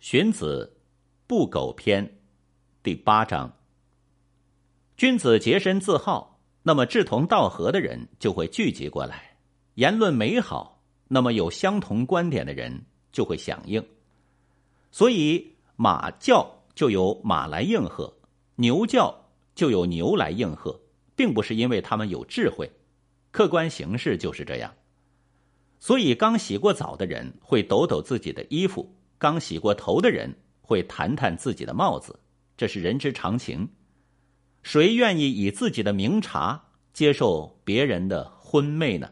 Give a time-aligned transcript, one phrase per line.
[0.00, 0.72] 荀子
[1.26, 2.06] 《不苟篇》
[2.82, 3.54] 第八章：
[4.96, 9.16] 君子洁身自好，那么志同道合的人就会聚集过来；
[9.74, 13.86] 言论美好，那么有相同观点的人就会响应。
[14.90, 18.10] 所以，马叫就有马来应和，
[18.56, 20.80] 牛叫就有牛来应和，
[21.14, 22.72] 并不是因为他们有智慧，
[23.30, 24.74] 客观形势就是这样。
[25.78, 28.96] 所以，刚洗过澡的人会抖抖自己的衣服。
[29.20, 32.18] 刚洗过头的人会谈谈自己的帽子，
[32.56, 33.68] 这是人之常情。
[34.62, 39.10] 谁愿意以自己的名茶接受别人的昏昧呢？